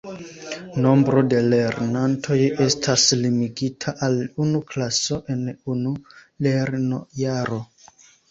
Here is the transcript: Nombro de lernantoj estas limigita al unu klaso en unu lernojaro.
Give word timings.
Nombro 0.83 1.23
de 1.33 1.41
lernantoj 1.49 2.37
estas 2.65 3.03
limigita 3.19 3.93
al 4.07 4.17
unu 4.45 4.63
klaso 4.71 5.19
en 5.35 5.43
unu 5.75 5.93
lernojaro. 6.47 7.63